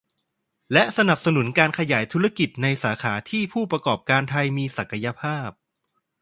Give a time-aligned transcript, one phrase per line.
[0.73, 5.49] และสนับสนุนการขยายธุรกิจในสาขาที่ผู้ประกอบการไทยมีศักยภาพ